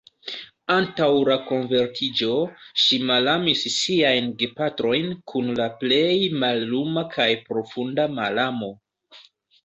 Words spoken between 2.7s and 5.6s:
ŝi malamis siajn gepatrojn kun